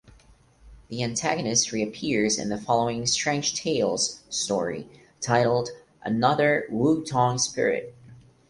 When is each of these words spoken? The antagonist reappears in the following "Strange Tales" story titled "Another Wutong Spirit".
The 0.87 1.03
antagonist 1.03 1.71
reappears 1.71 2.39
in 2.39 2.49
the 2.49 2.57
following 2.57 3.05
"Strange 3.05 3.53
Tales" 3.53 4.21
story 4.31 4.89
titled 5.21 5.69
"Another 6.01 6.65
Wutong 6.71 7.39
Spirit". 7.39 7.93